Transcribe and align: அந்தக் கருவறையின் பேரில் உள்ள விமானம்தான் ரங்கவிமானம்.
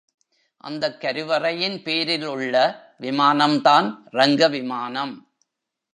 அந்தக் 0.57 1.01
கருவறையின் 1.01 1.83
பேரில் 1.83 2.25
உள்ள 2.25 2.55
விமானம்தான் 2.99 3.95
ரங்கவிமானம். 4.11 5.13